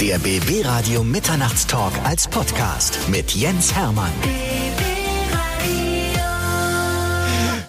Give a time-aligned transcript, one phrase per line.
[0.00, 4.10] Der BB Radio Mitternachtstalk als Podcast mit Jens Hermann.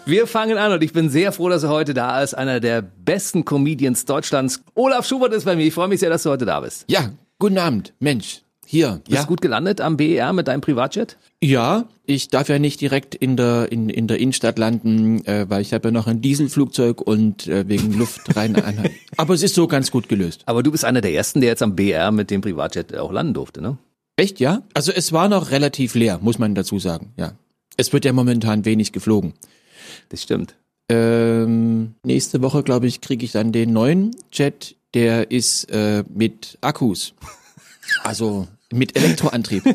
[0.05, 2.33] Wir fangen an und ich bin sehr froh, dass er heute da ist.
[2.33, 4.63] Einer der besten Comedians Deutschlands.
[4.75, 5.65] Olaf Schubert ist bei mir.
[5.65, 6.85] Ich freue mich sehr, dass du heute da bist.
[6.87, 8.43] Ja, guten Abend, Mensch.
[8.71, 9.23] Hier, Bist ja.
[9.25, 11.17] gut gelandet am BER mit deinem Privatjet?
[11.43, 15.61] Ja, ich darf ja nicht direkt in der in, in der Innenstadt landen, äh, weil
[15.61, 18.55] ich habe ja noch ein Dieselflugzeug und äh, wegen Luft rein.
[19.17, 20.43] Aber es ist so ganz gut gelöst.
[20.45, 23.33] Aber du bist einer der Ersten, der jetzt am BER mit dem Privatjet auch landen
[23.33, 23.77] durfte, ne?
[24.15, 24.63] Echt, ja?
[24.73, 27.11] Also es war noch relativ leer, muss man dazu sagen.
[27.17, 27.33] Ja,
[27.75, 29.33] es wird ja momentan wenig geflogen.
[30.07, 30.55] Das stimmt.
[30.87, 34.77] Ähm, nächste Woche, glaube ich, kriege ich dann den neuen Jet.
[34.93, 37.15] Der ist äh, mit Akkus,
[38.05, 39.63] also mit Elektroantrieb.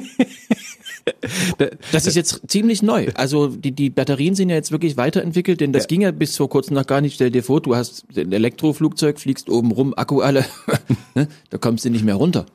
[1.92, 3.06] Das ist jetzt ziemlich neu.
[3.14, 5.86] Also die, die Batterien sind ja jetzt wirklich weiterentwickelt, denn das Ja.
[5.86, 7.14] ging ja bis vor kurzem noch gar nicht.
[7.14, 10.44] Stell dir vor, du hast ein Elektroflugzeug, fliegst oben rum, Akku alle,
[11.14, 11.28] ne?
[11.50, 12.46] da kommst du nicht mehr runter.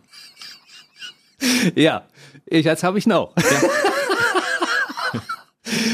[1.75, 2.03] Ja,
[2.45, 3.33] ich, jetzt habe ich noch.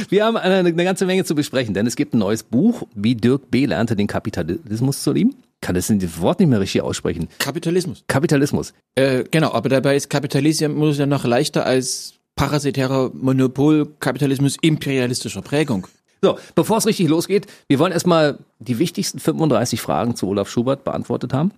[0.09, 3.15] Wir haben eine, eine ganze Menge zu besprechen, denn es gibt ein neues Buch, wie
[3.15, 3.65] Dirk B.
[3.65, 5.35] lernte den Kapitalismus zu lieben.
[5.61, 5.89] Kann das
[6.21, 7.27] Wort nicht mehr richtig aussprechen.
[7.39, 8.03] Kapitalismus.
[8.07, 8.73] Kapitalismus.
[8.95, 15.87] Äh, genau, aber dabei ist Kapitalismus ja noch leichter als parasitärer Monopolkapitalismus imperialistischer Prägung.
[16.21, 20.83] So, bevor es richtig losgeht, wir wollen erstmal die wichtigsten 35 Fragen zu Olaf Schubert
[20.83, 21.51] beantwortet haben.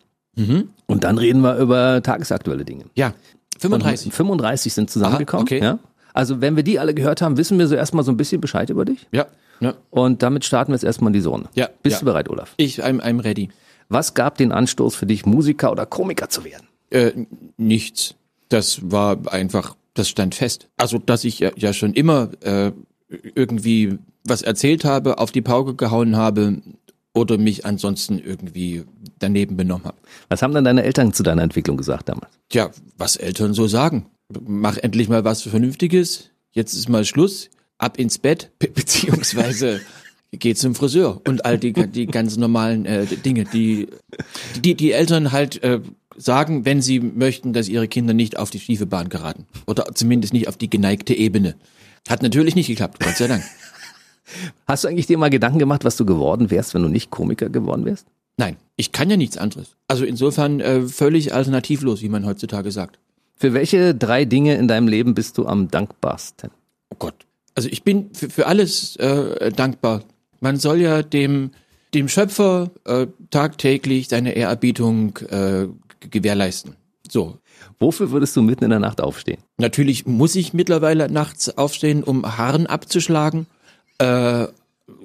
[0.88, 2.86] Und dann reden wir über tagesaktuelle Dinge.
[2.96, 3.14] Ja,
[3.60, 4.08] 35.
[4.08, 5.48] Und 35 sind zusammengekommen.
[5.48, 5.64] Aha, okay.
[5.64, 5.80] ja?
[6.14, 8.70] Also wenn wir die alle gehört haben, wissen wir so erstmal so ein bisschen Bescheid
[8.70, 9.08] über dich.
[9.12, 9.28] Ja,
[9.60, 9.74] ja.
[9.90, 11.50] Und damit starten wir jetzt erstmal in die Zone.
[11.54, 12.00] Ja, Bist ja.
[12.00, 12.54] du bereit, Olaf?
[12.58, 13.50] Ich, I'm, I'm ready.
[13.90, 16.68] Was gab den Anstoß für dich, Musiker oder Komiker zu werden?
[16.92, 17.12] Äh,
[17.58, 18.16] nichts.
[18.50, 20.70] Das war einfach, das stand fest.
[20.78, 22.72] Also, dass ich ja, ja schon immer äh,
[23.36, 26.62] irgendwie was erzählt habe, auf die Pauke gehauen habe
[27.14, 28.84] oder mich ansonsten irgendwie
[29.18, 29.98] daneben benommen habe.
[30.30, 32.32] Was haben dann deine Eltern zu deiner Entwicklung gesagt damals?
[32.50, 34.06] Tja, was Eltern so sagen.
[34.46, 36.30] Mach endlich mal was Vernünftiges.
[36.52, 37.50] Jetzt ist mal Schluss.
[37.78, 39.80] Ab ins Bett, be beziehungsweise
[40.32, 43.88] geh zum Friseur und all die, die ganz normalen äh, Dinge, die,
[44.60, 45.80] die die Eltern halt äh,
[46.18, 49.46] sagen, wenn sie möchten, dass ihre Kinder nicht auf die schiefe Bahn geraten.
[49.66, 51.56] Oder zumindest nicht auf die geneigte Ebene.
[52.10, 53.44] Hat natürlich nicht geklappt, Gott sei Dank.
[54.68, 57.50] Hast du eigentlich dir mal Gedanken gemacht, was du geworden wärst, wenn du nicht Komiker
[57.50, 58.06] geworden wärst?
[58.38, 59.76] Nein, ich kann ja nichts anderes.
[59.88, 63.00] Also insofern äh, völlig alternativlos, wie man heutzutage sagt.
[63.40, 66.52] Für welche drei Dinge in deinem Leben bist du am dankbarsten?
[66.90, 67.16] Oh Gott.
[67.56, 70.04] Also ich bin für, für alles äh, dankbar.
[70.42, 71.52] Man soll ja dem,
[71.94, 75.68] dem Schöpfer äh, tagtäglich seine Ehrerbietung äh,
[76.10, 76.76] gewährleisten.
[77.10, 77.38] So.
[77.80, 79.40] Wofür würdest du mitten in der Nacht aufstehen?
[79.58, 83.48] Natürlich muss ich mittlerweile nachts aufstehen, um Haaren abzuschlagen.
[84.00, 84.48] Äh,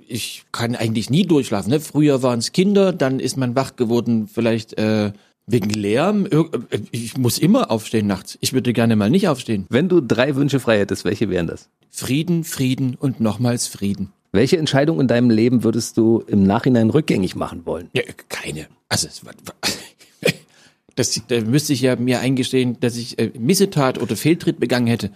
[0.09, 1.71] ich kann eigentlich nie durchschlafen.
[1.71, 1.78] Ne?
[1.78, 5.12] Früher waren es Kinder, dann ist man wach geworden, vielleicht äh,
[5.47, 6.27] wegen Lärm.
[6.27, 6.44] Äh,
[6.91, 8.38] Ich muss immer aufstehen nachts.
[8.41, 9.66] Ich würde gerne mal nicht aufstehen.
[9.69, 11.69] Wenn du drei Wünsche frei hättest, welche wären das?
[11.91, 14.12] Frieden, Frieden und nochmals Frieden.
[14.32, 17.88] Welche Entscheidung in deinem Leben würdest du im Nachhinein rückgängig machen wollen?
[17.93, 18.66] Ja, keine.
[18.88, 19.06] Also
[20.97, 25.12] das, da müsste ich ja mir eingestehen, dass ich äh, Missetat oder Fehltritt begangen hätte.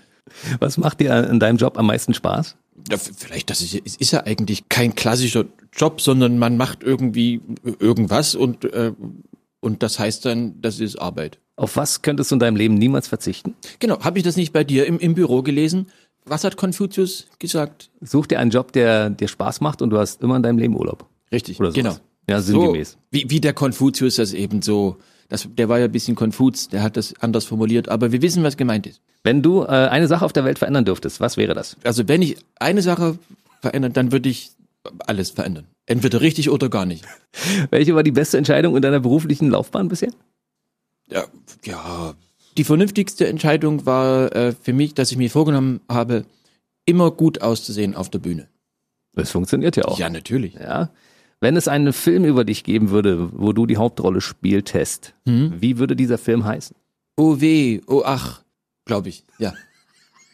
[0.60, 2.56] Was macht dir an deinem Job am meisten Spaß?
[2.90, 7.40] Ja, vielleicht, das ist, ist ja eigentlich kein klassischer Job, sondern man macht irgendwie
[7.80, 8.92] irgendwas und äh,
[9.60, 11.38] und das heißt dann, das ist Arbeit.
[11.56, 13.54] Auf was könntest du in deinem Leben niemals verzichten?
[13.80, 15.88] Genau, habe ich das nicht bei dir im, im Büro gelesen?
[16.24, 17.90] Was hat Konfuzius gesagt?
[18.00, 20.76] Such dir einen Job, der dir Spaß macht und du hast immer in deinem Leben
[20.76, 21.06] Urlaub.
[21.32, 21.74] Richtig, Oder sowas.
[21.82, 21.96] genau.
[22.28, 22.98] Ja, So, sinngemäß.
[23.10, 24.98] wie, wie der Konfuzius das eben so,
[25.30, 28.42] das, der war ja ein bisschen konfuz, der hat das anders formuliert, aber wir wissen,
[28.44, 29.00] was gemeint ist.
[29.24, 31.76] Wenn du äh, eine Sache auf der Welt verändern dürftest, was wäre das?
[31.84, 33.18] Also wenn ich eine Sache
[33.62, 34.50] verändern, dann würde ich
[35.06, 35.66] alles verändern.
[35.88, 37.04] Entweder richtig oder gar nicht.
[37.70, 40.12] Welche war die beste Entscheidung in deiner beruflichen Laufbahn bisher?
[41.10, 41.24] Ja,
[41.64, 42.14] ja.
[42.58, 46.26] Die vernünftigste Entscheidung war äh, für mich, dass ich mir vorgenommen habe,
[46.84, 48.48] immer gut auszusehen auf der Bühne.
[49.14, 49.98] Das funktioniert ja auch.
[49.98, 50.54] Ja, natürlich.
[50.54, 50.90] Ja.
[51.40, 55.96] Wenn es einen Film über dich geben würde, wo du die Hauptrolle spieltest, wie würde
[55.96, 56.76] dieser Film heißen?
[57.16, 58.42] Oh weh, oh ach,
[58.84, 59.24] glaube ich.
[59.38, 59.54] Ja.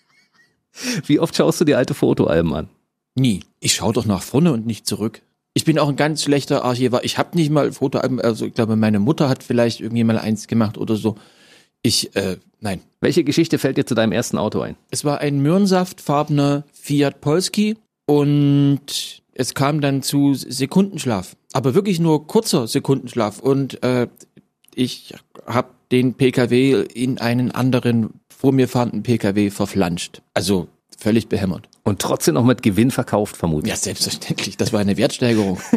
[1.06, 2.68] Wie oft schaust du dir alte Fotoalben an?
[3.14, 3.40] Nie.
[3.60, 5.22] Ich schaue doch nach vorne und nicht zurück.
[5.54, 7.04] Ich bin auch ein ganz schlechter Archivar.
[7.04, 10.48] Ich habe nicht mal Fotoalben, also ich glaube, meine Mutter hat vielleicht irgendwie mal eins
[10.48, 11.14] gemacht oder so.
[11.80, 12.80] Ich, äh, nein.
[13.00, 14.74] Welche Geschichte fällt dir zu deinem ersten Auto ein?
[14.90, 21.36] Es war ein möhrensaftfarbener Fiat Polski und es kam dann zu Sekundenschlaf.
[21.52, 23.38] Aber wirklich nur kurzer Sekundenschlaf.
[23.38, 24.08] Und äh,
[24.74, 25.14] ich
[25.46, 30.22] habe den PKW in einen anderen vor mir fahrenden PKW verflanscht.
[30.34, 30.68] Also
[30.98, 31.68] völlig behämmert.
[31.82, 33.70] Und trotzdem noch mit Gewinn verkauft, vermutlich.
[33.70, 34.56] Ja, selbstverständlich.
[34.56, 35.58] Das war eine Wertsteigerung.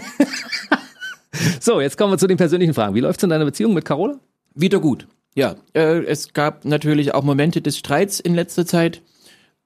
[1.60, 2.96] So, jetzt kommen wir zu den persönlichen Fragen.
[2.96, 4.19] Wie läuft's in deiner Beziehung mit Carola?
[4.56, 5.08] Wieder gut.
[5.36, 9.02] Ja, äh, es gab natürlich auch Momente des Streits in letzter Zeit,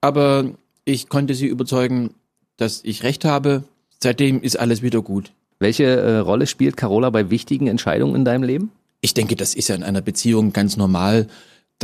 [0.01, 0.51] aber
[0.83, 2.13] ich konnte sie überzeugen,
[2.57, 3.63] dass ich recht habe.
[4.01, 5.31] Seitdem ist alles wieder gut.
[5.59, 8.71] Welche äh, Rolle spielt Carola bei wichtigen Entscheidungen in deinem Leben?
[8.99, 11.27] Ich denke, das ist ja in einer Beziehung ganz normal,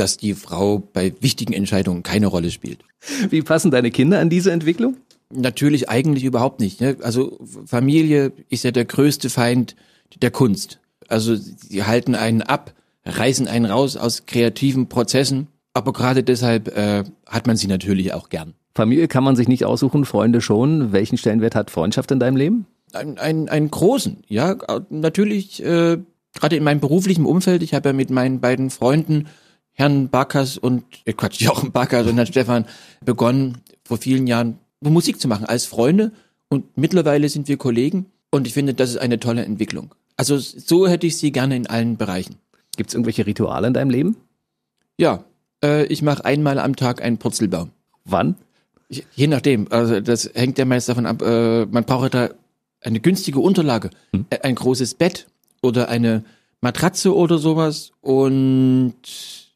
[0.00, 2.80] dass die Frau bei wichtigen Entscheidungen keine Rolle spielt.
[3.30, 4.96] Wie passen deine Kinder an diese Entwicklung?
[5.30, 6.80] Natürlich eigentlich überhaupt nicht.
[6.80, 6.96] Ne?
[7.02, 9.76] Also Familie ist ja der größte Feind
[10.22, 10.80] der Kunst.
[11.08, 12.74] Also sie halten einen ab,
[13.04, 15.48] reißen einen raus aus kreativen Prozessen.
[15.74, 18.54] Aber gerade deshalb äh, hat man sie natürlich auch gern.
[18.74, 20.92] Familie kann man sich nicht aussuchen, Freunde schon.
[20.92, 22.66] Welchen Stellenwert hat Freundschaft in deinem Leben?
[22.92, 24.56] Ein, ein, einen großen, ja.
[24.88, 25.98] Natürlich, äh,
[26.34, 29.26] gerade in meinem beruflichen Umfeld, ich habe ja mit meinen beiden Freunden,
[29.78, 32.66] Herrn Backers und, äh Quatsch, Jochen Backers und Herrn Stefan,
[33.04, 36.12] begonnen, vor vielen Jahren Musik zu machen als Freunde.
[36.48, 38.06] Und mittlerweile sind wir Kollegen.
[38.30, 39.94] Und ich finde, das ist eine tolle Entwicklung.
[40.16, 42.36] Also so hätte ich sie gerne in allen Bereichen.
[42.76, 44.16] Gibt es irgendwelche Rituale in deinem Leben?
[44.98, 45.24] Ja,
[45.62, 47.70] äh, ich mache einmal am Tag einen Purzelbaum.
[48.04, 48.34] Wann?
[48.88, 49.70] Ich, je nachdem.
[49.70, 51.22] Also das hängt ja meist davon ab.
[51.22, 52.30] Äh, man braucht da
[52.80, 54.26] eine günstige Unterlage, hm.
[54.42, 55.26] ein großes Bett
[55.62, 56.24] oder eine
[56.60, 57.92] Matratze oder sowas.
[58.00, 58.94] Und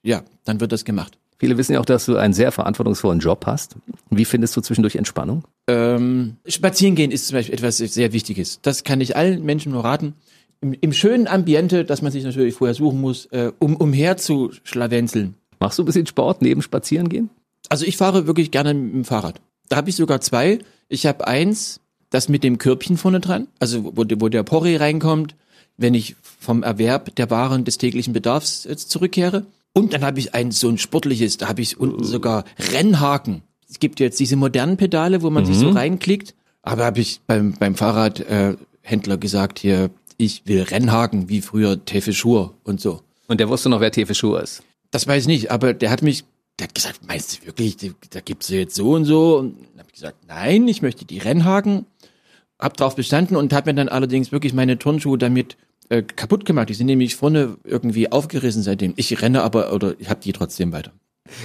[0.02, 1.18] ja, dann wird das gemacht.
[1.38, 3.74] Viele wissen ja auch, dass du einen sehr verantwortungsvollen Job hast.
[4.10, 5.42] Wie findest du zwischendurch Entspannung?
[5.66, 8.60] Ähm, spazieren gehen ist zum Beispiel etwas sehr Wichtiges.
[8.62, 10.14] Das kann ich allen Menschen nur raten.
[10.60, 14.52] Im, im schönen Ambiente, das man sich natürlich vorher suchen muss, äh, um umher zu
[14.62, 15.34] schlawenzeln.
[15.58, 17.28] Machst du ein bisschen Sport neben Spazieren gehen?
[17.68, 19.40] Also ich fahre wirklich gerne mit dem Fahrrad.
[19.68, 20.60] Da habe ich sogar zwei.
[20.88, 25.34] Ich habe eins, das mit dem Körbchen vorne dran, also wo, wo der Porree reinkommt,
[25.76, 29.46] wenn ich vom Erwerb der Waren des täglichen Bedarfs äh, zurückkehre.
[29.74, 33.42] Und dann habe ich ein so ein sportliches, da habe ich unten sogar Rennhaken.
[33.68, 35.46] Es gibt jetzt diese modernen Pedale, wo man mhm.
[35.46, 35.76] sich so mhm.
[35.76, 36.34] reinklickt.
[36.62, 42.12] Aber habe ich beim, beim Fahrradhändler äh, gesagt, hier, ich will Rennhaken, wie früher Tefe
[42.12, 43.00] Schur und so.
[43.28, 44.62] Und der wusste noch, wer Tefe Schur ist?
[44.90, 46.24] Das weiß ich nicht, aber der hat mich,
[46.58, 47.76] der hat gesagt, meinst du wirklich,
[48.10, 49.38] da gibt's jetzt so und so?
[49.38, 51.86] Und dann habe ich gesagt, nein, ich möchte die Rennhaken.
[52.58, 55.56] Hab drauf bestanden und habe mir dann allerdings wirklich meine Turnschuhe damit
[55.92, 56.70] äh, kaputt gemacht.
[56.70, 58.94] Die sind nämlich vorne irgendwie aufgerissen seitdem.
[58.96, 60.90] Ich renne aber oder ich habe die trotzdem weiter.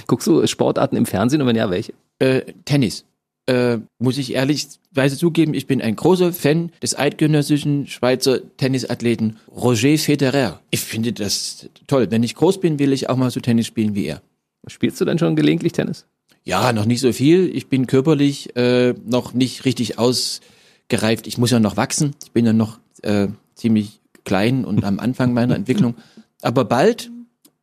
[0.06, 1.92] Guckst du Sportarten im Fernsehen und wenn ja, welche?
[2.18, 3.04] Äh, Tennis.
[3.46, 9.96] Äh, muss ich ehrlichweise zugeben, ich bin ein großer Fan des eidgenössischen Schweizer Tennisathleten Roger
[9.96, 10.60] Federer.
[10.70, 12.10] Ich finde das toll.
[12.10, 14.22] Wenn ich groß bin, will ich auch mal so Tennis spielen wie er.
[14.66, 16.06] Spielst du dann schon gelegentlich Tennis?
[16.44, 17.54] Ja, noch nicht so viel.
[17.54, 21.26] Ich bin körperlich äh, noch nicht richtig ausgereift.
[21.26, 22.14] Ich muss ja noch wachsen.
[22.24, 25.94] Ich bin ja noch äh, ziemlich klein und am Anfang meiner Entwicklung.
[26.42, 27.10] Aber bald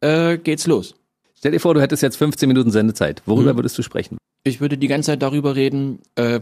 [0.02, 0.96] äh, geht's los.
[1.38, 3.22] Stell dir vor, du hättest jetzt 15 Minuten Sendezeit.
[3.26, 3.58] Worüber mhm.
[3.60, 4.18] würdest du sprechen?
[4.44, 6.00] Ich würde die ganze Zeit darüber reden.
[6.16, 6.42] Äh,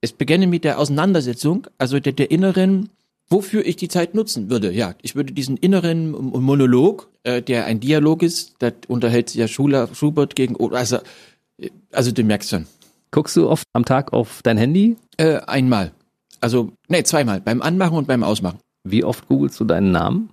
[0.00, 2.88] es beginne mit der Auseinandersetzung, also der, der inneren,
[3.28, 4.72] wofür ich die Zeit nutzen würde.
[4.72, 9.48] Ja, ich würde diesen inneren Monolog, äh, der ein Dialog ist, da unterhält sich ja
[9.48, 10.98] Schula, Schubert gegen, also,
[11.92, 12.66] also du merkst schon.
[13.12, 14.96] Guckst du oft am Tag auf dein Handy?
[15.18, 15.92] Äh, einmal.
[16.40, 17.40] Also, nee, zweimal.
[17.40, 18.58] Beim Anmachen und beim Ausmachen.
[18.84, 20.30] Wie oft googelst du deinen Namen?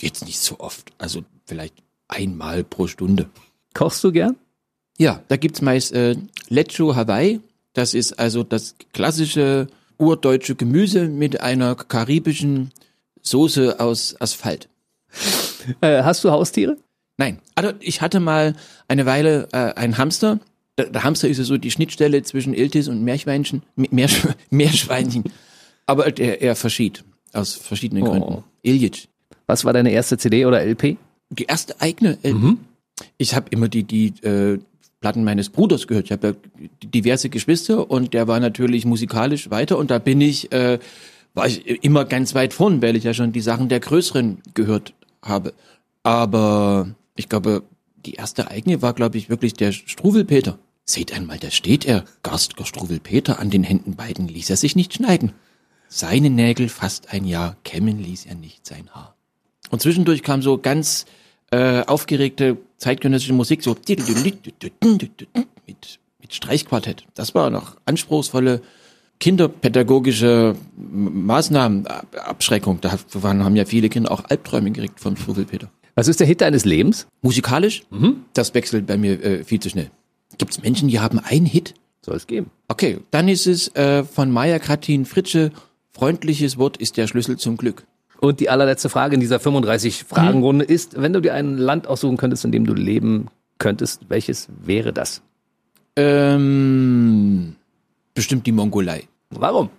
[0.00, 0.90] Jetzt nicht so oft.
[0.98, 1.74] Also vielleicht
[2.08, 3.28] einmal pro Stunde.
[3.74, 4.36] Kochst du gern?
[4.98, 6.16] Ja, da gibt's meist äh,
[6.48, 7.40] Lecho Hawaii.
[7.72, 9.68] Das ist also das klassische
[9.98, 12.72] urdeutsche Gemüse mit einer karibischen
[13.22, 14.68] Soße aus Asphalt.
[15.80, 16.76] Äh, hast du Haustiere?
[17.16, 17.38] Nein.
[17.54, 18.56] Also ich hatte mal
[18.88, 20.40] eine Weile äh, einen Hamster.
[20.76, 23.62] Der, der Hamster ist ja so die Schnittstelle zwischen Iltis und Meerschweinchen.
[23.76, 25.24] Meersch Meerschweinchen.
[25.86, 27.04] Aber der, er verschied.
[27.32, 28.10] Aus verschiedenen oh.
[28.10, 28.44] Gründen.
[28.62, 29.08] Iljic.
[29.46, 30.96] Was war deine erste CD oder LP?
[31.30, 32.34] Die erste eigene LP.
[32.34, 32.58] Mhm.
[33.18, 34.58] Ich habe immer die, die äh,
[35.00, 36.06] Platten meines Bruders gehört.
[36.06, 40.52] Ich habe ja diverse Geschwister und der war natürlich musikalisch weiter und da bin ich,
[40.52, 40.78] äh,
[41.34, 44.94] war ich immer ganz weit vorn, weil ich ja schon die Sachen der Größeren gehört
[45.22, 45.52] habe.
[46.02, 47.62] Aber ich glaube,
[48.06, 50.58] die erste eigene war, glaube ich, wirklich der Struwelpeter.
[50.84, 54.94] Seht einmal, da steht er, garstiger Struwelpeter, an den Händen beiden ließ er sich nicht
[54.94, 55.32] schneiden.
[55.94, 59.14] Seine Nägel fast ein Jahr, kämmen ließ er nicht sein Haar.
[59.70, 61.04] Und zwischendurch kam so ganz
[61.50, 65.28] äh, aufgeregte zeitgenössische Musik, so mit,
[66.18, 67.04] mit Streichquartett.
[67.12, 68.62] Das war noch anspruchsvolle
[69.20, 72.80] kinderpädagogische Maßnahmen, Abschreckung.
[72.80, 75.70] Da waren, haben ja viele Kinder auch Albträume gekriegt von Struwelpeter.
[75.94, 77.06] Was ist der Hit deines Lebens?
[77.20, 77.82] Musikalisch?
[77.90, 78.24] Mhm.
[78.32, 79.90] Das wechselt bei mir äh, viel zu schnell.
[80.38, 81.74] Gibt es Menschen, die haben einen Hit?
[82.00, 82.50] Soll es geben.
[82.68, 85.52] Okay, dann ist es äh, von Maya Kratin Fritsche
[85.92, 87.84] Freundliches Wort ist der Schlüssel zum Glück.
[88.20, 90.72] Und die allerletzte Frage in dieser 35 Fragenrunde mhm.
[90.72, 94.92] ist, wenn du dir ein Land aussuchen könntest, in dem du leben könntest, welches wäre
[94.92, 95.22] das?
[95.96, 97.56] Ähm,
[98.14, 99.04] bestimmt die Mongolei.
[99.30, 99.70] Warum?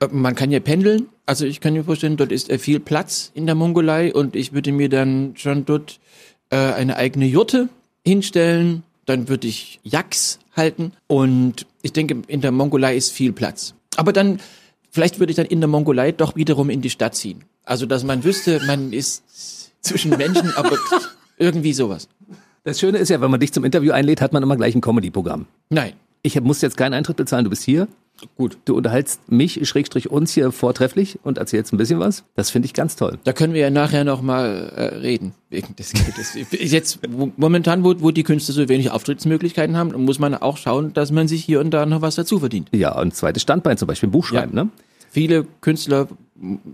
[0.00, 1.08] Äh, man kann ja pendeln.
[1.26, 4.72] Also ich kann mir vorstellen, dort ist viel Platz in der Mongolei und ich würde
[4.72, 6.00] mir dann schon dort
[6.50, 7.68] äh, eine eigene Jurte
[8.04, 13.74] hinstellen, dann würde ich Yaks halten und ich denke, in der Mongolei ist viel Platz.
[13.96, 14.40] Aber dann,
[14.90, 17.44] vielleicht würde ich dann in der Mongolei doch wiederum in die Stadt ziehen.
[17.64, 19.22] Also, dass man wüsste, man ist
[19.80, 20.76] zwischen Menschen, aber
[21.38, 22.08] irgendwie sowas.
[22.64, 24.80] Das Schöne ist ja, wenn man dich zum Interview einlädt, hat man immer gleich ein
[24.80, 25.46] Comedy-Programm.
[25.70, 25.92] Nein.
[26.22, 27.86] Ich muss jetzt keinen Eintritt bezahlen, du bist hier.
[28.36, 28.58] Gut.
[28.64, 32.24] Du unterhältst mich, Schrägstrich uns hier vortrefflich und erzählst ein bisschen was.
[32.34, 33.18] Das finde ich ganz toll.
[33.24, 36.34] Da können wir ja nachher noch mal äh, reden wegen des Geldes.
[36.50, 37.00] Jetzt
[37.36, 41.28] momentan, wo, wo die Künstler so wenig Auftrittsmöglichkeiten haben, muss man auch schauen, dass man
[41.28, 42.68] sich hier und da noch was dazu verdient.
[42.74, 44.64] Ja, und zweites Standbein, zum Beispiel ein Buch schreiben, Ja.
[44.64, 44.70] ne?
[45.10, 46.06] Viele Künstler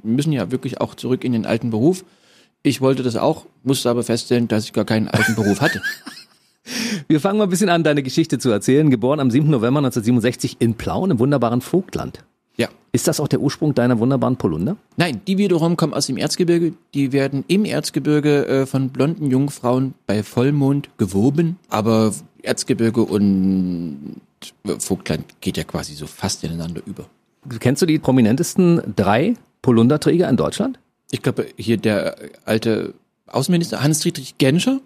[0.03, 2.05] müssen ja wirklich auch zurück in den alten Beruf.
[2.63, 5.81] Ich wollte das auch, musste aber feststellen, dass ich gar keinen alten Beruf hatte.
[7.09, 8.91] Wir fangen mal ein bisschen an, deine Geschichte zu erzählen.
[8.91, 9.49] Geboren am 7.
[9.49, 12.25] November 1967 in Plauen im wunderbaren Vogtland.
[12.57, 12.69] Ja.
[12.93, 14.77] Ist das auch der Ursprung deiner wunderbaren Polunder?
[14.97, 16.75] Nein, die wiederum kommen aus dem Erzgebirge.
[16.95, 21.59] Die werden im Erzgebirge äh, von blonden Jungfrauen bei Vollmond gewoben.
[21.69, 24.21] Aber Erzgebirge und
[24.79, 27.07] Vogtland geht ja quasi so fast ineinander über.
[27.61, 30.79] Kennst du die prominentesten drei Polunderträger in Deutschland?
[31.11, 32.95] Ich glaube, hier der alte
[33.27, 34.81] Außenminister Hans-Dietrich Genscher,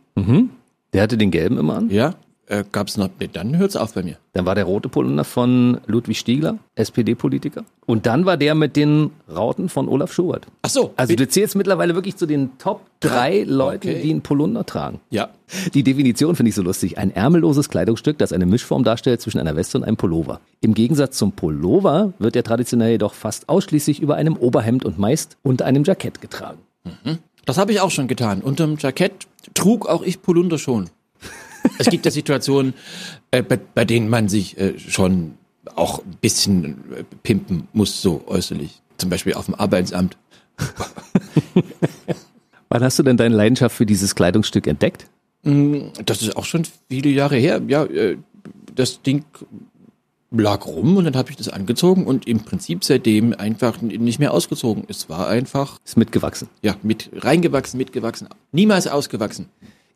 [0.92, 1.90] Der hatte den gelben immer an.
[1.90, 2.14] ja,
[2.50, 4.16] äh, gab's noch, nee, dann hört's auf bei mir.
[4.32, 7.64] Dann war der rote Polunder von Ludwig Stiegler, SPD-Politiker.
[7.84, 10.46] Und dann war der mit den Rauten von Olaf Schubert.
[10.62, 14.00] Ach so, Also du zählst mittlerweile wirklich zu den Top drei Leuten, Okay.
[14.02, 14.98] die einen Polunder tragen.
[15.10, 15.28] ja,
[15.74, 16.96] Die Definition finde ich so lustig.
[16.96, 20.40] Ein ärmelloses Kleidungsstück, das eine Mischform darstellt zwischen einer Weste und einem Pullover.
[20.62, 25.36] Im Gegensatz zum Pullover wird er traditionell jedoch fast ausschließlich über einem Oberhemd und meist
[25.42, 26.58] unter einem Jackett getragen.
[27.48, 28.42] Das habe ich auch schon getan.
[28.42, 30.90] Unterm Jackett trug auch ich Polunder schon.
[31.78, 32.74] Es gibt ja Situationen,
[33.30, 35.38] äh, bei, bei denen man sich äh, schon
[35.74, 38.82] auch ein bisschen äh, pimpen muss, so äußerlich.
[38.98, 40.18] Zum Beispiel auf dem Arbeitsamt.
[42.68, 45.06] Wann hast du denn deine Leidenschaft für dieses Kleidungsstück entdeckt?
[45.42, 47.62] Das ist auch schon viele Jahre her.
[47.66, 48.18] Ja, äh,
[48.74, 49.24] das Ding
[50.30, 54.32] lag rum und dann habe ich das angezogen und im Prinzip seitdem einfach nicht mehr
[54.32, 54.84] ausgezogen.
[54.88, 56.48] Es war einfach, Ist mitgewachsen.
[56.62, 59.46] ja, mit reingewachsen, mitgewachsen, niemals ausgewachsen.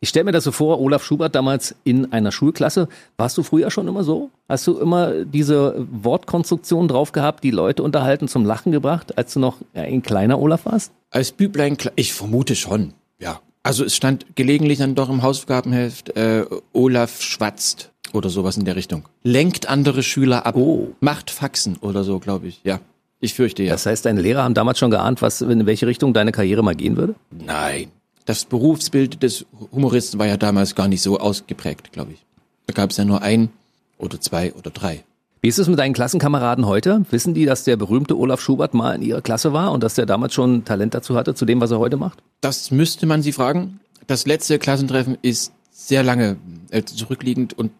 [0.01, 2.89] Ich stelle mir das so vor, Olaf Schubert damals in einer Schulklasse.
[3.19, 4.31] Warst du früher schon immer so?
[4.49, 9.39] Hast du immer diese Wortkonstruktion drauf gehabt, die Leute unterhalten, zum Lachen gebracht, als du
[9.39, 10.91] noch ein kleiner Olaf warst?
[11.11, 13.41] Als Büblein, ich vermute schon, ja.
[13.63, 18.77] Also es stand gelegentlich dann doch im Hausaufgabenheft, äh, Olaf schwatzt oder sowas in der
[18.77, 19.09] Richtung.
[19.23, 20.57] Lenkt andere Schüler ab.
[20.57, 20.89] Oh.
[21.01, 22.81] Macht Faxen oder so, glaube ich, ja.
[23.21, 23.73] Ich fürchte ja.
[23.73, 26.75] Das heißt, deine Lehrer haben damals schon geahnt, was, in welche Richtung deine Karriere mal
[26.75, 27.15] gehen würde?
[27.31, 27.89] Nein.
[28.25, 32.25] Das Berufsbild des Humoristen war ja damals gar nicht so ausgeprägt, glaube ich.
[32.67, 33.51] Da gab es ja nur ein
[33.99, 35.05] oder zwei oder drei.
[35.41, 37.05] Wie ist es mit deinen Klassenkameraden heute?
[37.11, 40.07] Wissen die, dass der berühmte Olaf Schubert mal in ihrer Klasse war und dass der
[40.07, 42.23] damals schon Talent dazu hatte, zu dem, was er heute macht?
[42.41, 43.81] Das müsste man sie fragen.
[44.07, 46.37] Das letzte Klassentreffen ist sehr lange
[46.71, 47.73] äh, zurückliegend und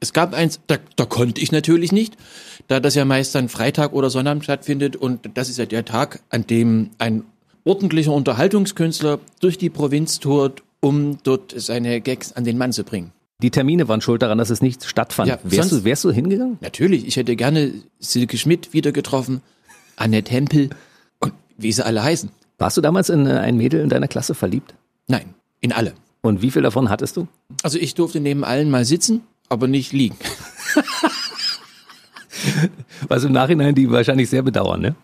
[0.00, 2.16] es gab eins, da, da konnte ich natürlich nicht,
[2.68, 6.20] da das ja meist dann Freitag oder Sonnabend stattfindet und das ist ja der Tag,
[6.30, 7.24] an dem ein
[7.64, 13.12] ordentlicher Unterhaltungskünstler durch die Provinz tourt, um dort seine Gags an den Mann zu bringen.
[13.42, 15.28] Die Termine waren schuld daran, dass es nicht stattfand.
[15.28, 16.58] Ja, wärst, sonst- du, wärst du hingegangen?
[16.60, 19.42] Natürlich, ich hätte gerne Silke Schmidt wieder getroffen,
[19.96, 20.70] Annette Hempel
[21.20, 22.30] und wie sie alle heißen.
[22.58, 24.74] Warst du damals in äh, ein Mädel in deiner Klasse verliebt?
[25.08, 25.94] Nein, in alle.
[26.22, 27.28] Und wie viel davon hattest du?
[27.62, 30.16] Also ich durfte neben allen mal sitzen, aber nicht liegen.
[33.08, 34.94] Was im Nachhinein die wahrscheinlich sehr bedauern, ne?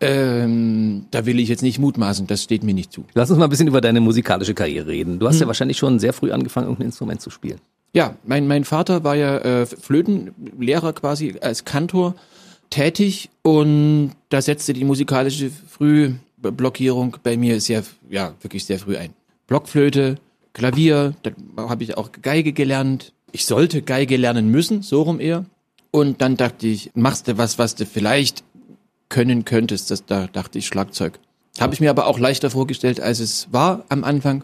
[0.00, 3.04] Ähm, da will ich jetzt nicht mutmaßen, das steht mir nicht zu.
[3.14, 5.18] Lass uns mal ein bisschen über deine musikalische Karriere reden.
[5.18, 7.58] Du hast ja wahrscheinlich schon sehr früh angefangen, irgendein Instrument zu spielen.
[7.92, 12.14] Ja, mein, mein Vater war ja äh, Flötenlehrer quasi als Kantor
[12.70, 19.10] tätig und da setzte die musikalische Frühblockierung bei mir sehr, ja, wirklich sehr früh ein.
[19.46, 20.16] Blockflöte,
[20.54, 23.12] Klavier, dann habe ich auch Geige gelernt.
[23.32, 25.46] Ich sollte Geige lernen müssen, so rum eher.
[25.90, 28.44] Und dann dachte ich, machst du was, was du vielleicht
[29.08, 29.90] können könntest.
[29.90, 31.18] Das, da dachte ich Schlagzeug.
[31.60, 34.42] Habe ich mir aber auch leichter vorgestellt, als es war am Anfang.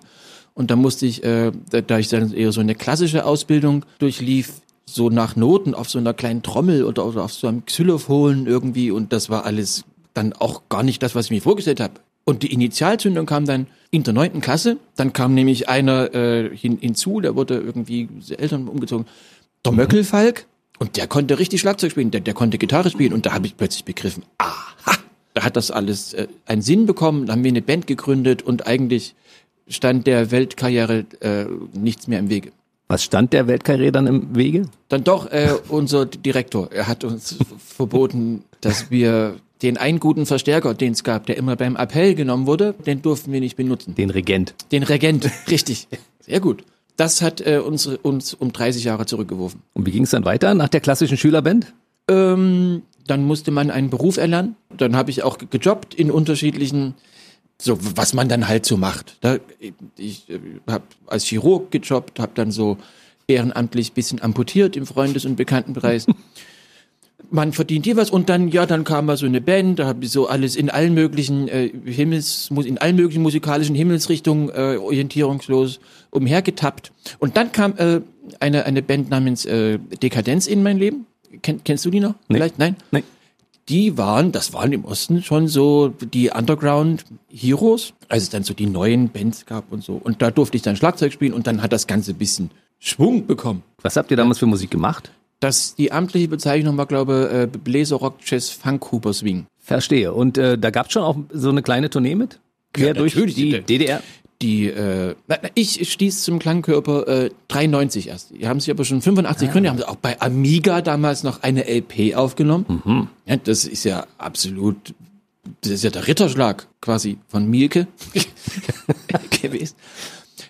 [0.54, 4.54] Und da musste ich, äh, da, ich dann eher so eine klassische Ausbildung durchlief,
[4.84, 8.90] so nach Noten auf so einer kleinen Trommel oder, oder auf so einem Xylophon irgendwie.
[8.90, 11.94] Und das war alles dann auch gar nicht das, was ich mir vorgestellt habe.
[12.28, 14.76] Und die Initialzündung kam dann in der neunten Klasse.
[14.96, 18.06] Dann kam nämlich einer äh, hin, hinzu, der wurde irgendwie
[18.36, 19.06] Eltern umgezogen.
[19.64, 20.44] Der Möckelfalk.
[20.78, 23.14] Und der konnte richtig Schlagzeug spielen, der, der konnte Gitarre spielen.
[23.14, 24.98] Und da habe ich plötzlich begriffen, aha,
[25.32, 27.24] da hat das alles äh, einen Sinn bekommen.
[27.24, 29.14] Da haben wir eine Band gegründet und eigentlich
[29.66, 32.52] stand der Weltkarriere äh, nichts mehr im Wege.
[32.88, 34.68] Was stand der Weltkarriere dann im Wege?
[34.90, 40.74] Dann doch äh, unser Direktor, er hat uns verboten, dass wir den einen guten Verstärker,
[40.74, 43.94] den es gab, der immer beim Appell genommen wurde, den durften wir nicht benutzen.
[43.94, 44.54] Den Regent.
[44.72, 45.88] Den Regent, richtig.
[46.20, 46.64] Sehr gut.
[46.96, 49.62] Das hat äh, uns, uns um 30 Jahre zurückgeworfen.
[49.74, 51.72] Und wie ging es dann weiter nach der klassischen Schülerband?
[52.08, 54.56] Ähm, dann musste man einen Beruf erlernen.
[54.76, 56.94] Dann habe ich auch ge- gejobbt in unterschiedlichen,
[57.60, 59.16] so was man dann halt so macht.
[59.20, 59.38] Da,
[59.96, 60.38] ich äh,
[60.68, 62.78] habe als Chirurg gejobbt, habe dann so
[63.28, 66.04] ehrenamtlich bisschen amputiert im Freundes- und Bekanntenbereich.
[67.30, 70.04] man verdient hier was und dann ja, dann kam mal so eine Band, da habe
[70.04, 75.80] ich so alles in allen möglichen äh, Himmels, in allen möglichen musikalischen Himmelsrichtungen äh, orientierungslos
[76.10, 76.92] umhergetappt.
[77.18, 78.00] Und dann kam äh,
[78.40, 81.06] eine eine Band namens äh, Dekadenz in mein Leben.
[81.42, 82.14] Ken, kennst du die noch?
[82.28, 82.36] Nee.
[82.36, 82.58] Vielleicht?
[82.58, 82.76] Nein?
[82.90, 83.04] Nee.
[83.68, 88.54] Die waren, das waren im Osten schon so die Underground Heroes, als es dann so
[88.54, 90.00] die neuen Bands gab und so.
[90.02, 93.26] Und da durfte ich dann Schlagzeug spielen und dann hat das Ganze ein bisschen Schwung
[93.26, 93.62] bekommen.
[93.82, 95.10] Was habt ihr damals für Musik gemacht?
[95.40, 99.46] Das, die amtliche Bezeichnung war, glaube ich, äh, Bläser Rock Jazz Funk Huber Swing.
[99.58, 100.12] Verstehe.
[100.12, 102.40] Und äh, da gab's schon auch so eine kleine Tournee mit?
[102.72, 104.02] Quer Ja, durch die DDR?
[104.40, 105.16] Die, äh,
[105.54, 108.30] ich stieß zum Klangkörper äh, 93 erst.
[108.30, 111.68] Die haben sich aber schon 85 gegründet, haben sie auch bei Amiga damals noch eine
[111.68, 113.08] LP aufgenommen.
[113.26, 114.94] Ja, das ist ja absolut,
[115.62, 117.88] das ist ja der Ritterschlag quasi von Mielke
[119.42, 119.74] gewesen.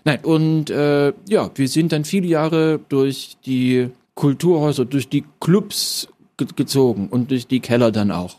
[0.05, 6.09] Nein, und äh, ja, wir sind dann viele Jahre durch die Kulturhäuser, durch die Clubs
[6.37, 8.39] ge gezogen und durch die Keller dann auch.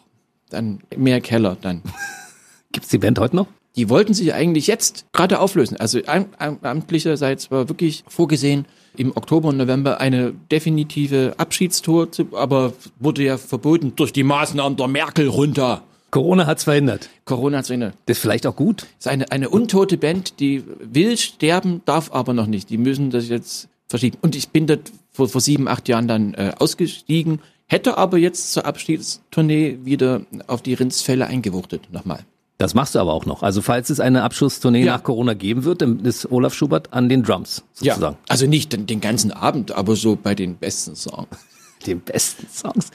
[0.49, 1.81] Dann mehr Keller dann.
[2.73, 3.47] Gibt's die Band heute noch?
[3.77, 5.77] Die wollten sich eigentlich jetzt gerade auflösen.
[5.77, 8.65] Also am- am- amtlicherseits war wirklich vorgesehen,
[8.97, 14.75] im Oktober und November eine definitive Abschiedstour, zu, aber wurde ja verboten durch die Maßnahmen
[14.75, 15.83] der Merkel runter.
[16.11, 17.09] Corona hat's verhindert.
[17.23, 17.93] Corona zu Ende.
[18.05, 18.81] Das ist vielleicht auch gut.
[18.81, 22.69] Das ist eine, eine untote Band, die will sterben, darf aber noch nicht.
[22.69, 24.17] Die müssen das jetzt verschieben.
[24.21, 28.51] Und ich bin dort vor, vor sieben, acht Jahren dann äh, ausgestiegen, hätte aber jetzt
[28.53, 32.19] zur Abschiedstournee wieder auf die Rindsfälle eingewuchtet, nochmal.
[32.57, 33.41] Das machst du aber auch noch.
[33.43, 34.93] Also falls es eine Abschlusstournee Ja.
[34.97, 38.01] nach Corona geben wird, dann ist Olaf Schubert an den Drums sozusagen.
[38.01, 41.27] Ja, also nicht den, den ganzen Abend, aber so bei den besten Songs.
[41.85, 42.89] Den besten Songs.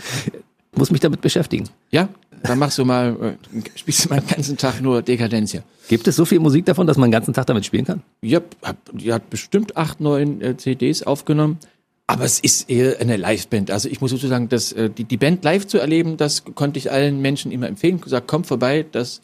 [0.77, 1.71] Muss mich damit beschäftigen.
[1.91, 2.11] Ja,
[2.43, 3.17] dann machst du mal,
[3.55, 5.63] äh, spielst du mal den ganzen Tag nur Dekadenz hier.
[5.89, 8.03] Gibt es so viel Musik davon, dass man den ganzen Tag damit spielen kann?
[8.21, 11.59] Ja, hab, die hat bestimmt acht, neun äh, CDs aufgenommen.
[12.07, 13.71] Aber es ist eher eine Liveband.
[13.71, 16.91] Also ich muss sozusagen, dass äh, die, die Band live zu erleben, das konnte ich
[16.91, 18.01] allen Menschen immer empfehlen.
[18.01, 19.23] Gesagt, kommt vorbei, das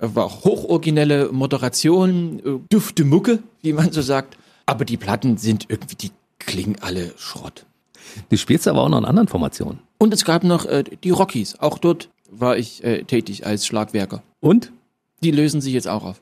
[0.00, 4.38] äh, war hochoriginelle Moderation, äh, dufte Mucke, wie man so sagt.
[4.66, 7.66] Aber die Platten sind irgendwie, die klingen alle Schrott.
[8.30, 9.80] Du spielst aber auch noch in anderen Formationen.
[9.98, 11.58] Und es gab noch äh, die Rockies.
[11.58, 14.22] Auch dort war ich äh, tätig als Schlagwerker.
[14.40, 14.72] Und?
[15.22, 16.20] Die lösen sich jetzt auch auf.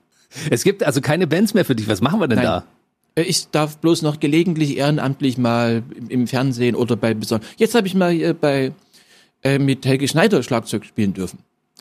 [0.50, 1.88] Es gibt also keine Bands mehr für dich.
[1.88, 2.46] Was machen wir denn Nein.
[2.46, 2.64] da?
[3.14, 7.50] Äh, Ich darf bloß noch gelegentlich ehrenamtlich mal im- Fernsehen oder bei besonderen.
[7.56, 8.72] Jetzt habe ich mal bei
[9.42, 11.40] äh, mit Helge Schneider Schlagzeug spielen dürfen.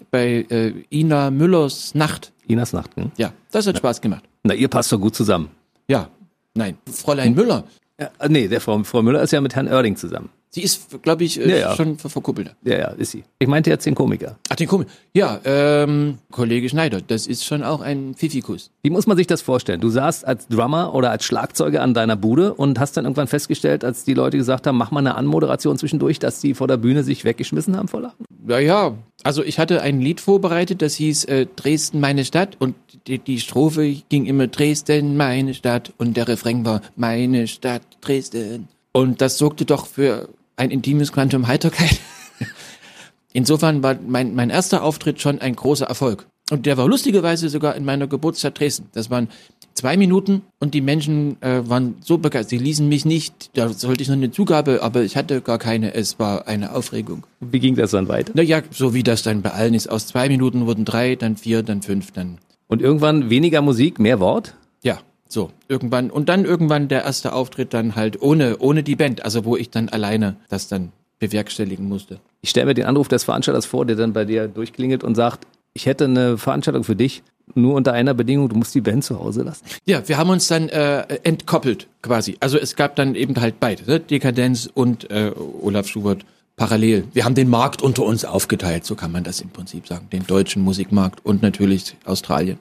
[0.10, 2.32] Bei äh, Ina Müllers Nacht.
[2.48, 2.96] Inas Nacht.
[2.96, 3.12] Hm?
[3.18, 4.24] Ja, das hat Spaß gemacht.
[4.44, 5.50] Na, ihr passt doch gut zusammen.
[5.88, 6.10] Ja,
[6.56, 7.66] nein, Fräulein Müller.
[8.02, 10.30] Ja, äh, nee, der Frau, Frau Müller ist ja mit Herrn Oerding zusammen.
[10.50, 11.76] Sie ist, glaube ich, äh, Ja, ja.
[11.76, 12.54] schon ver verkuppelt.
[12.64, 13.24] Ja, ja, ist sie.
[13.40, 14.38] Ich meinte jetzt den Komiker.
[14.50, 14.88] Ach, den Kumpel.
[15.14, 18.70] Ja, ähm, Kollege Schneider, das ist schon auch ein Pfiffikus.
[18.82, 19.80] Wie muss man sich das vorstellen?
[19.80, 23.86] Du saßt als Drummer oder als Schlagzeuger an deiner Bude und hast dann irgendwann festgestellt,
[23.86, 27.04] als die Leute gesagt haben, mach mal eine Anmoderation zwischendurch, dass die vor der Bühne
[27.04, 28.26] sich weggeschmissen haben vor Lachen?
[28.46, 28.94] Ja, ja.
[29.24, 32.58] Also ich hatte ein Lied vorbereitet, das hieß äh, Dresden, meine Stadt.
[32.60, 32.76] Und
[33.08, 35.94] die, die Strophe ging immer Dresden, meine Stadt.
[35.98, 38.68] Und der Refrain war meine Stadt, Dresden.
[38.92, 42.00] Und das sorgte doch für ein intimes Quantum Heiterkeit.
[43.34, 46.28] Insofern war mein, mein erster Auftritt schon ein großer Erfolg.
[46.52, 48.90] Und der war lustigerweise sogar in meiner Geburtsstadt Dresden.
[48.94, 49.30] Das waren
[49.74, 52.50] zwei Minuten und die Menschen äh, waren so begeistert.
[52.50, 55.94] Sie ließen mich nicht, da sollte ich noch eine Zugabe, aber ich hatte gar keine.
[55.94, 57.26] Es war eine Aufregung.
[57.40, 58.34] Wie ging das dann weiter?
[58.36, 59.88] Naja, so wie das dann bei allen ist.
[59.88, 62.38] Aus zwei Minuten wurden drei, dann vier, dann fünf, dann.
[62.68, 64.54] Und irgendwann weniger Musik, mehr Wort?
[64.84, 65.52] Ja, so.
[65.70, 66.10] Irgendwann.
[66.10, 69.24] Und dann irgendwann der erste Auftritt dann halt ohne, ohne die Band.
[69.24, 72.20] Also wo ich dann alleine das dann bewerkstelligen musste.
[72.42, 75.46] Ich stelle mir den Anruf des Veranstalters vor, der dann bei dir durchklingelt und sagt,
[75.74, 77.24] ich hätte eine Veranstaltung für dich,
[77.56, 79.66] nur unter einer Bedingung, du musst die Band zu Hause lassen.
[79.86, 82.38] Ja, wir haben uns dann äh, entkoppelt quasi.
[82.40, 84.00] Also es gab dann eben halt beide, ne?
[84.00, 85.32] Dekadenz und äh,
[85.62, 87.06] Olaf Schubert parallel.
[87.14, 90.08] Wir haben den Markt unter uns aufgeteilt, so kann man das im Prinzip sagen.
[90.12, 92.60] Den deutschen Musikmarkt und natürlich Australien.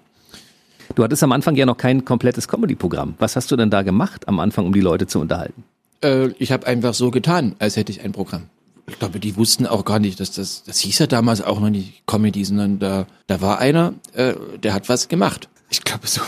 [0.94, 3.14] Du hattest am Anfang ja noch kein komplettes Comedy-Programm.
[3.18, 5.64] Was hast du denn da gemacht am Anfang, um die Leute zu unterhalten?
[6.02, 8.44] Äh, ich habe einfach so getan, als hätte ich ein Programm.
[8.90, 11.70] Ich glaube, die wussten auch gar nicht, dass das, das hieß ja damals auch noch
[11.70, 15.48] nicht Comedy, sondern da, da war einer, äh, der hat was gemacht.
[15.70, 16.20] Ich glaube so.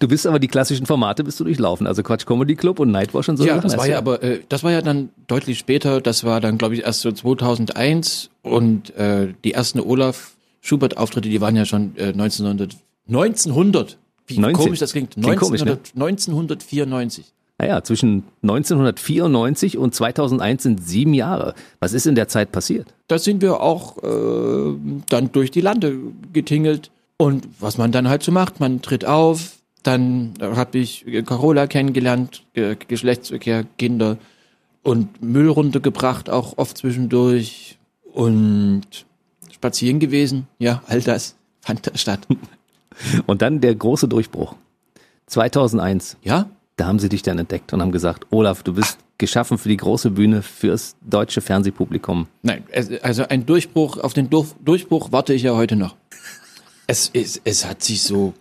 [0.00, 3.28] Du bist aber die klassischen Formate bist du durchlaufen, also Quatsch Comedy Club und Nightwash
[3.28, 3.44] und so.
[3.44, 6.00] ja, das war du ja aber, äh, das war ja dann deutlich später.
[6.00, 11.28] Das war dann, glaube ich, erst so 2001 und äh, die ersten Olaf Schubert Auftritte,
[11.28, 12.76] die waren ja schon äh, 1900,
[13.08, 14.64] 1900 Wie 19.
[14.64, 15.14] komisch das klingt.
[15.14, 15.78] Klingt komisch, ne?
[15.94, 17.24] 1994.
[17.60, 21.52] Naja, zwischen 1994 und 2001 sind sieben Jahre.
[21.78, 22.94] Was ist in der Zeit passiert?
[23.06, 24.78] Da sind wir auch äh,
[25.10, 25.98] dann durch die Lande
[26.32, 26.90] getingelt.
[27.18, 32.44] Und was man dann halt so macht, man tritt auf, dann habe ich Carola kennengelernt,
[32.54, 34.16] Ge Geschlechtsverkehr, Kinder
[34.82, 37.76] und Müll runtergebracht, auch oft zwischendurch
[38.10, 39.04] und
[39.52, 40.46] spazieren gewesen.
[40.58, 42.26] Ja, all das fand da statt.
[43.26, 44.56] Und dann der große Durchbruch.
[45.26, 49.58] 2001, Ja, da haben sie dich dann entdeckt und haben gesagt, Olaf, du bist geschaffen
[49.58, 52.26] für die große Bühne, fürs deutsche Fernsehpublikum.
[52.42, 52.64] Nein,
[53.02, 55.94] also ein Durchbruch, auf den Durch, Durchbruch warte ich ja heute noch.
[56.86, 58.32] Es, es, es hat sich so,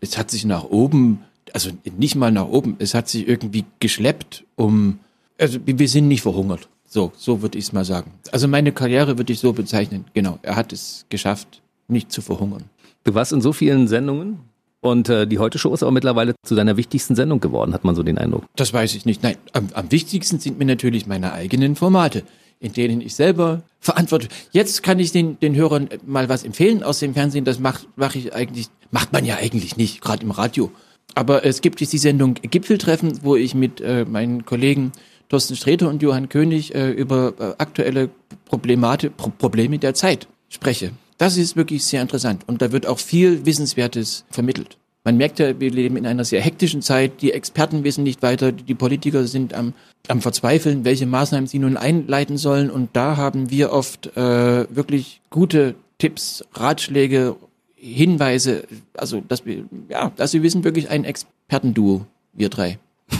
[0.00, 1.20] es hat sich nach oben,
[1.52, 4.98] also nicht mal nach oben, es hat sich irgendwie geschleppt, um,
[5.38, 6.68] also wir sind nicht verhungert.
[6.84, 8.10] So, so würde ich es mal sagen.
[8.32, 10.06] Also meine Karriere würde ich so bezeichnen.
[10.14, 12.64] Genau, er hat es geschafft, nicht zu verhungern.
[13.04, 14.40] Du warst in so vielen Sendungen
[14.80, 18.02] und äh, die Heute-Show ist aber mittlerweile zu deiner wichtigsten Sendung geworden, hat man so
[18.02, 18.44] den Eindruck.
[18.56, 19.22] Das weiß ich nicht.
[19.22, 22.22] Nein, am, am wichtigsten sind mir natürlich meine eigenen Formate,
[22.60, 24.28] in denen ich selber verantworte.
[24.52, 27.44] Jetzt kann ich den, den Hörern mal was empfehlen aus dem Fernsehen.
[27.44, 30.70] Das macht mach ich eigentlich, macht man ja eigentlich nicht, gerade im Radio.
[31.14, 34.92] Aber es gibt jetzt die Sendung Gipfeltreffen, wo ich mit äh, meinen Kollegen
[35.28, 38.10] Thorsten Sträter und Johann König äh, über äh, aktuelle
[38.44, 40.92] Problemate, Pro Probleme der Zeit spreche.
[41.18, 44.78] Das ist wirklich sehr interessant und da wird auch viel Wissenswertes vermittelt.
[45.04, 47.22] Man merkt ja, wir leben in einer sehr hektischen Zeit.
[47.22, 49.72] Die Experten wissen nicht weiter, die Politiker sind am,
[50.06, 52.70] am Verzweifeln, welche Maßnahmen sie nun einleiten sollen.
[52.70, 57.36] Und da haben wir oft äh, wirklich gute Tipps, Ratschläge,
[57.74, 58.64] Hinweise.
[58.94, 62.04] Also, dass wir, ja, dass wir wissen, wirklich ein Expertenduo,
[62.34, 62.78] wir drei.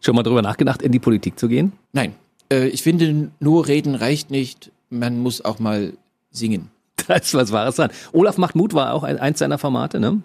[0.00, 1.72] Schon mal drüber nachgedacht, in die Politik zu gehen?
[1.92, 2.14] Nein,
[2.50, 4.72] äh, ich finde, nur reden reicht nicht.
[4.90, 5.92] Man muss auch mal
[6.32, 6.70] singen.
[7.08, 7.90] Da ist was Wahres dran.
[8.12, 10.22] Olaf macht Mut war auch ein, eins deiner Formate, ne?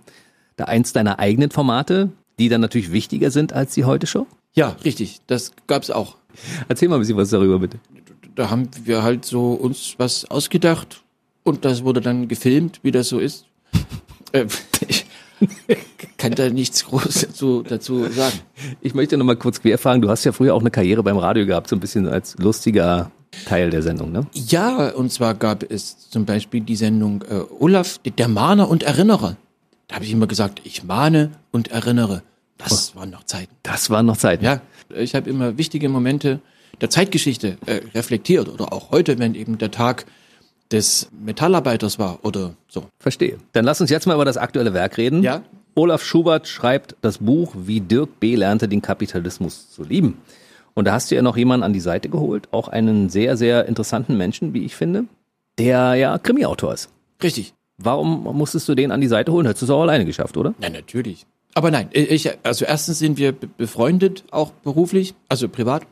[0.55, 4.27] Da eins deiner eigenen Formate, die dann natürlich wichtiger sind als die Heute-Show.
[4.53, 5.21] Ja, richtig.
[5.27, 6.17] Das gab's auch.
[6.67, 7.79] Erzähl mal ein bisschen was darüber, bitte.
[8.35, 11.03] da haben wir halt so uns was ausgedacht
[11.43, 13.45] und das wurde dann gefilmt, wie das so ist.
[14.33, 14.45] Äh,
[15.67, 18.39] ich kann da nichts groß dazu, dazu sagen.
[18.79, 20.01] Ich möchte noch mal kurz querfragen.
[20.01, 23.11] Du hast ja früher auch eine Karriere beim Radio gehabt, so ein bisschen als lustiger
[23.45, 24.27] Teil der Sendung, ne?
[24.33, 29.37] Ja, und zwar gab es zum Beispiel die Sendung äh, Olaf, der Mahner und Erinnerer.
[29.87, 32.23] Da habe ich immer gesagt, ich mahne und erinnere.
[32.57, 33.53] Das waren noch Zeiten.
[33.63, 34.45] Das waren noch Zeiten.
[34.45, 34.61] Ja,
[34.95, 36.39] ich habe immer wichtige Momente
[36.79, 40.05] der Zeitgeschichte äh, reflektiert oder auch heute, wenn eben der Tag
[40.71, 42.85] des Metallarbeiters war oder so.
[42.99, 43.37] Verstehe.
[43.53, 45.23] Dann lass uns jetzt mal über das aktuelle Werk reden.
[45.23, 45.43] Ja.
[45.75, 48.35] Olaf Schubert schreibt das Buch, wie Dirk B.
[48.35, 50.17] lernte, den Kapitalismus zu lieben.
[50.73, 53.65] Und da hast du ja noch jemanden an die Seite geholt, auch einen sehr, sehr
[53.67, 55.05] interessanten Menschen, wie ich finde,
[55.57, 56.89] der ja Krimi-Autor ist.
[57.21, 57.53] Richtig.
[57.77, 59.45] Warum musstest du den an die Seite holen?
[59.45, 60.53] Hättest du es auch alleine geschafft, oder?
[60.59, 61.25] Na, natürlich.
[61.53, 65.83] Aber nein, ich, also erstens sind wir be- befreundet, auch beruflich, also privat.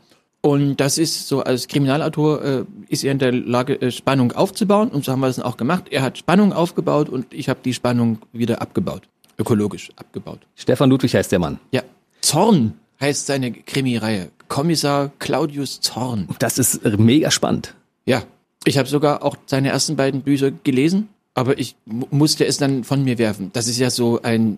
[0.42, 4.88] Und das ist so, als Kriminalautor äh, ist er in der Lage, äh, Spannung aufzubauen.
[4.89, 5.86] Und so haben wir es dann auch gemacht.
[5.89, 9.02] Er hat Spannung aufgebaut und ich habe die Spannung wieder abgebaut.
[9.38, 10.39] Ökologisch abgebaut.
[10.56, 11.60] Stefan Ludwig heißt der Mann.
[11.72, 11.82] Ja.
[12.22, 14.30] Zorn heißt seine Krimireihe.
[14.48, 16.28] Kommissar Claudius Zorn.
[16.40, 17.76] Das ist äh, mega spannend.
[18.06, 18.24] Ja.
[18.66, 22.84] Ich habe sogar auch seine ersten beiden Bücher gelesen, aber ich mu- musste es dann
[22.84, 23.52] von mir werfen.
[23.54, 24.58] Das ist ja so ein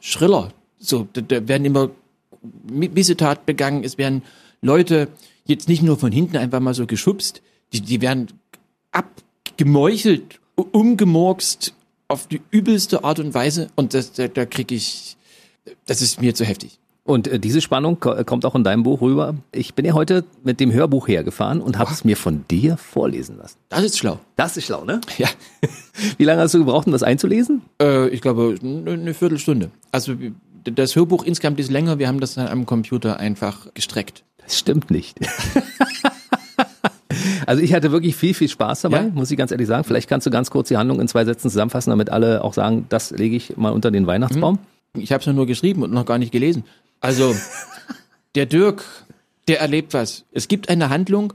[0.00, 0.52] Schriller.
[0.78, 1.90] So, da, da werden immer
[2.66, 4.22] Mi- Missetat begangen, es werden
[4.62, 5.08] Leute
[5.44, 8.28] jetzt nicht nur von hinten einfach mal so geschubst, die, die werden
[8.92, 11.74] abgemeuchelt, umgemurkst
[12.08, 15.16] auf die übelste Art und Weise und das, da, da krieg ich,
[15.86, 16.78] das ist mir zu heftig.
[17.04, 19.34] Und äh, diese Spannung ko- kommt auch in deinem Buch rüber.
[19.50, 23.38] Ich bin ja heute mit dem Hörbuch hergefahren und habe es mir von dir vorlesen
[23.38, 23.56] lassen.
[23.70, 24.20] Das ist schlau.
[24.36, 25.00] Das ist schlau, ne?
[25.18, 25.28] Ja.
[26.18, 27.62] Wie lange hast du gebraucht, um das einzulesen?
[27.80, 29.70] Äh, ich glaube, eine Viertelstunde.
[29.90, 30.14] Also
[30.64, 34.22] das Hörbuch insgesamt ist länger, wir haben das dann am Computer einfach gestreckt.
[34.38, 35.18] Das stimmt nicht.
[37.46, 39.08] also ich hatte wirklich viel, viel Spaß dabei, Ja.
[39.12, 39.84] muss ich ganz ehrlich sagen.
[39.84, 42.86] Vielleicht kannst du ganz kurz die Handlung in zwei Sätzen zusammenfassen, damit alle auch sagen,
[42.88, 44.58] das lege ich mal unter den Weihnachtsbaum.
[44.96, 46.64] Ich habe es ja nur geschrieben und noch gar nicht gelesen.
[47.00, 47.34] Also,
[48.34, 48.84] der Dirk,
[49.48, 50.24] der erlebt was.
[50.32, 51.32] Es gibt eine Handlung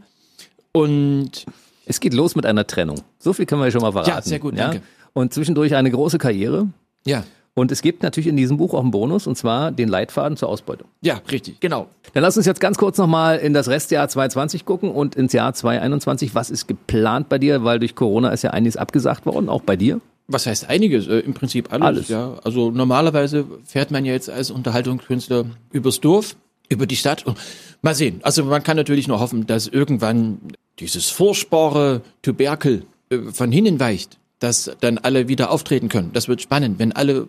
[0.71, 1.45] und
[1.85, 3.01] Es geht los mit einer Trennung.
[3.19, 4.27] So viel können wir schon mal verraten.
[4.27, 4.81] sehr gut, danke.
[5.13, 6.67] Und zwischendurch eine große Karriere.
[7.05, 7.23] ja,
[7.55, 10.49] Und es gibt natürlich in diesem Buch auch einen Bonus, und zwar den Leitfaden zur
[10.49, 10.87] Ausbeutung.
[11.01, 11.87] ja, richtig, genau.
[12.13, 15.53] Dann lass uns jetzt ganz kurz nochmal in das Restjahr 2020 gucken und ins Jahr
[15.53, 16.35] 2021.
[16.35, 17.63] Was ist geplant bei dir?
[17.63, 19.99] Weil durch Corona ist ja einiges abgesagt worden, auch bei dir.
[20.27, 21.07] Was heißt einiges?
[21.07, 22.07] Äh, Im Prinzip alles, Alles.
[22.09, 26.35] Ja, also normalerweise fährt man ja jetzt als Unterhaltungskünstler übers Dorf,
[26.69, 27.25] über die Stadt.
[27.25, 27.37] Und
[27.81, 28.19] mal sehen.
[28.23, 30.39] Also man kann natürlich nur hoffen, dass irgendwann
[30.79, 36.11] dieses furchtbare Tuberkel äh, von hinnen weicht, dass dann alle wieder auftreten können.
[36.13, 37.27] Das wird spannend, wenn alle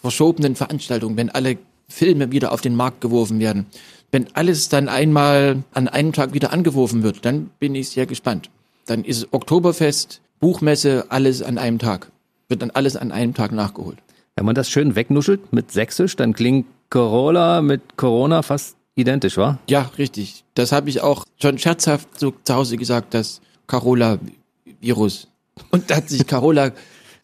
[0.00, 1.58] verschobenen Veranstaltungen, wenn alle
[1.88, 3.66] Filme wieder auf den Markt geworfen werden,
[4.10, 8.50] wenn alles dann einmal an einem Tag wieder angeworfen wird, dann bin ich sehr gespannt.
[8.86, 12.10] Dann ist Oktoberfest, Buchmesse, alles an einem Tag.
[12.48, 13.98] Wird dann alles an einem Tag nachgeholt.
[14.34, 19.58] Wenn man das schön wegnuschelt mit Sächsisch, dann klingt Corolla mit Corona fast identisch, wa?
[19.68, 20.44] Ja, richtig.
[20.54, 25.28] Das habe ich auch schon scherzhaft so zu Hause gesagt, das Carola-Virus.
[25.70, 26.72] Und da hat sich Carola,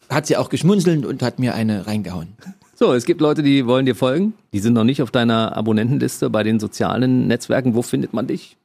[0.09, 2.33] hat sie auch geschmunzelt und hat mir eine reingehauen.
[2.75, 4.33] So, es gibt Leute, die wollen dir folgen.
[4.53, 7.73] Die sind noch nicht auf deiner Abonnentenliste bei den sozialen Netzwerken.
[7.73, 8.57] Wo findet man dich?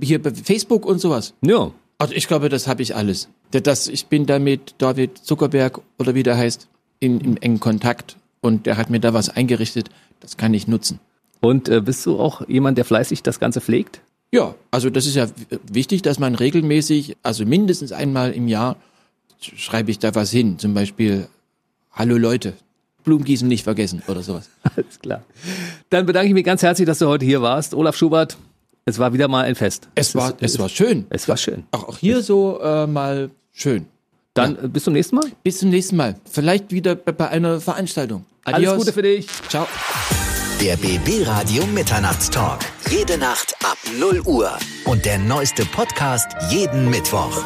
[0.00, 1.34] Hier bei Facebook und sowas.
[1.42, 1.72] Ja.
[1.98, 3.28] Also ich glaube, das habe ich alles.
[3.50, 6.68] Das, ich bin da mit David Zuckerberg oder wie der heißt,
[7.00, 9.90] in, in engen Kontakt und der hat mir da was eingerichtet.
[10.20, 11.00] Das kann ich nutzen.
[11.40, 14.00] Und äh, bist du auch jemand, der fleißig das Ganze pflegt?
[14.30, 15.26] Ja, also das ist ja
[15.70, 18.76] wichtig, dass man regelmäßig, also mindestens einmal im Jahr,
[19.40, 20.58] schreibe ich da was hin.
[20.58, 21.28] Zum Beispiel,
[21.92, 22.54] hallo Leute,
[23.04, 24.50] Blumengießen nicht vergessen oder sowas.
[24.76, 25.22] Alles klar.
[25.88, 27.74] Dann bedanke ich mich ganz herzlich, dass du heute hier warst.
[27.74, 28.36] Olaf Schubert,
[28.88, 29.88] es war wieder mal ein Fest.
[29.94, 31.06] Es war, es war schön.
[31.10, 31.64] Es war schön.
[31.70, 33.86] Auch, auch hier so äh, mal schön.
[34.34, 34.68] Dann ja.
[34.68, 35.26] bis zum nächsten Mal.
[35.42, 36.16] Bis zum nächsten Mal.
[36.30, 38.24] Vielleicht wieder bei einer Veranstaltung.
[38.44, 38.72] Adios.
[38.72, 39.26] Alles Gute für dich.
[39.48, 39.66] Ciao.
[40.60, 42.60] Der BB Radio Mitternachtstalk.
[42.90, 44.50] Jede Nacht ab 0 Uhr.
[44.86, 47.44] Und der neueste Podcast jeden Mittwoch.